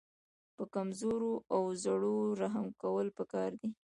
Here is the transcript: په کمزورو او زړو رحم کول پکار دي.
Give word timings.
په 0.55 0.63
کمزورو 0.73 1.33
او 1.55 1.63
زړو 1.83 2.15
رحم 2.41 2.67
کول 2.81 3.07
پکار 3.17 3.51
دي. 3.61 3.69